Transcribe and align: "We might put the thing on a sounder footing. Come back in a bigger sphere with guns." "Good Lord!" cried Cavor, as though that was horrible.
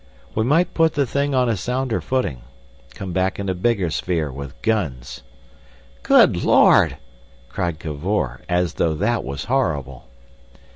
"We 0.33 0.43
might 0.43 0.73
put 0.73 0.95
the 0.95 1.05
thing 1.05 1.35
on 1.35 1.47
a 1.47 1.55
sounder 1.55 2.01
footing. 2.01 2.41
Come 2.95 3.11
back 3.13 3.37
in 3.37 3.49
a 3.49 3.53
bigger 3.53 3.91
sphere 3.91 4.31
with 4.31 4.59
guns." 4.63 5.21
"Good 6.01 6.43
Lord!" 6.43 6.97
cried 7.49 7.77
Cavor, 7.77 8.41
as 8.49 8.73
though 8.81 8.95
that 8.95 9.23
was 9.23 9.43
horrible. 9.43 10.07